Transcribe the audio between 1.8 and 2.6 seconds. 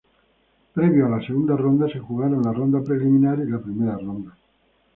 se jugaron la